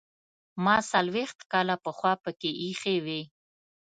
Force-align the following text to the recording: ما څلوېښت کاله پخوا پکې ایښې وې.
ما 0.63 0.75
څلوېښت 0.91 1.39
کاله 1.51 1.75
پخوا 1.83 2.13
پکې 2.23 2.51
ایښې 2.63 2.95
وې. 3.05 3.21